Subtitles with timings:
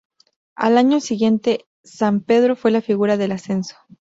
[0.55, 3.75] Al año siguiente Sampedro fue la figura del ascenso.